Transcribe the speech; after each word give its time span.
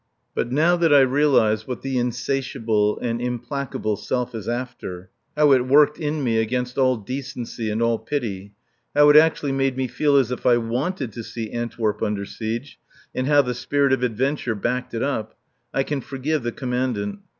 But 0.33 0.51
now 0.51 0.75
that 0.77 0.91
I 0.91 1.01
realize 1.01 1.67
what 1.67 1.83
the 1.83 1.99
insatiable 1.99 2.97
and 3.03 3.21
implacable 3.21 3.95
Self 3.95 4.33
is 4.33 4.49
after, 4.49 5.11
how 5.37 5.51
it 5.53 5.67
worked 5.67 5.99
in 5.99 6.23
me 6.23 6.39
against 6.39 6.79
all 6.79 6.97
decency 6.97 7.69
and 7.69 7.83
all 7.83 7.99
pity, 7.99 8.55
how 8.95 9.09
it 9.11 9.15
actually 9.15 9.51
made 9.51 9.77
me 9.77 9.87
feel 9.87 10.15
as 10.17 10.31
if 10.31 10.43
I 10.43 10.57
wanted 10.57 11.11
to 11.11 11.23
see 11.23 11.51
Antwerp 11.51 12.01
under 12.01 12.25
siege, 12.25 12.79
and 13.13 13.27
how 13.27 13.43
the 13.43 13.53
spirit 13.53 13.93
of 13.93 14.01
adventure 14.01 14.55
backed 14.55 14.95
it 14.95 15.03
up, 15.03 15.37
I 15.71 15.83
can 15.83 16.01
forgive 16.01 16.41
the 16.41 16.51
Commandant. 16.51 17.19